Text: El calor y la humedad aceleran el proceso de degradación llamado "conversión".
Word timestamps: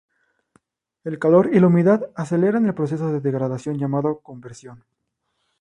El 1.03 1.19
calor 1.19 1.51
y 1.53 1.59
la 1.59 1.67
humedad 1.67 2.09
aceleran 2.15 2.65
el 2.65 2.73
proceso 2.73 3.13
de 3.13 3.21
degradación 3.21 3.77
llamado 3.77 4.19
"conversión". 4.21 4.83